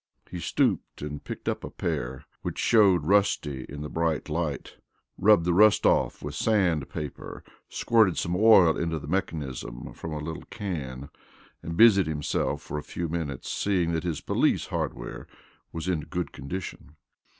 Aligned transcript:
He 0.31 0.39
stooped 0.39 1.03
and 1.03 1.23
picked 1.23 1.47
up 1.47 1.63
a 1.63 1.69
pair 1.69 2.25
which 2.41 2.57
showed 2.57 3.05
rusty 3.05 3.67
in 3.69 3.81
the 3.81 3.87
bright 3.87 4.29
light, 4.29 4.77
rubbed 5.15 5.45
the 5.45 5.53
rust 5.53 5.85
off 5.85 6.23
with 6.23 6.33
sand 6.33 6.89
paper, 6.89 7.43
squirted 7.69 8.17
some 8.17 8.35
oil 8.35 8.75
into 8.75 8.97
the 8.97 9.05
mechanism 9.05 9.93
from 9.93 10.11
a 10.11 10.17
little 10.17 10.45
can, 10.49 11.11
and 11.61 11.77
busied 11.77 12.07
himself 12.07 12.63
for 12.63 12.79
a 12.79 12.83
few 12.83 13.07
minutes 13.09 13.51
seeing 13.51 13.91
that 13.91 14.03
his 14.03 14.21
police 14.21 14.65
hardware 14.69 15.27
was 15.71 15.87
in 15.87 15.99
good 16.05 16.31
condition. 16.31 16.95